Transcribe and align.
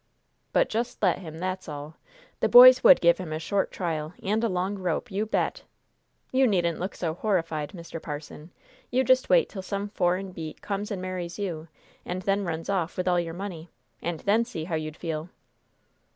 But 0.51 0.67
just 0.67 1.03
let 1.03 1.19
him, 1.19 1.37
that's 1.37 1.69
all! 1.69 1.95
The 2.39 2.49
boys 2.49 2.83
would 2.83 3.01
give 3.01 3.19
him 3.19 3.31
a 3.31 3.37
short 3.37 3.69
trial 3.71 4.15
and 4.23 4.43
a 4.43 4.49
long 4.49 4.79
rope, 4.79 5.11
you 5.11 5.27
bet! 5.27 5.61
You 6.31 6.47
needn't 6.47 6.79
look 6.79 6.95
so 6.95 7.13
horrified, 7.13 7.73
Mr. 7.73 8.01
Parson. 8.01 8.49
You 8.89 9.03
just 9.03 9.29
wait 9.29 9.47
till 9.47 9.61
some 9.61 9.89
foreign 9.89 10.31
beat 10.31 10.59
comes 10.59 10.89
and 10.89 11.03
marries 11.03 11.37
you, 11.37 11.67
and 12.03 12.23
then 12.23 12.45
runs 12.45 12.67
off 12.67 12.97
with 12.97 13.07
all 13.07 13.19
your 13.19 13.35
money, 13.35 13.69
and 14.01 14.21
then 14.21 14.43
see 14.43 14.63
how 14.63 14.73
you'd 14.73 14.97
feel!" 14.97 15.29